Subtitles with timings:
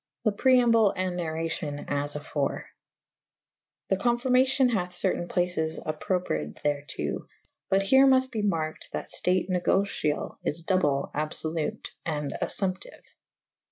[0.25, 2.65] The preamble and narracion as afore.
[3.89, 9.47] The confirmacion hath certayn places appropred thereto / but here mufte be marked that ftate
[9.51, 13.03] negocyall is double / abfblute / and affumptyue.